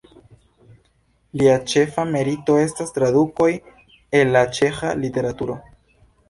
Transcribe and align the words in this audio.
Lia 1.41 1.51
ĉefa 1.73 2.05
merito 2.15 2.55
estas 2.61 2.95
tradukoj 2.97 3.51
el 4.21 4.33
la 4.37 4.43
ĉeĥa 4.61 4.97
literaturo. 5.05 5.61